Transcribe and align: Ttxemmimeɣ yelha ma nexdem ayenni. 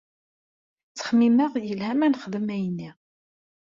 Ttxemmimeɣ 0.89 1.51
yelha 1.67 1.93
ma 1.97 2.07
nexdem 2.07 2.47
ayenni. 2.55 2.89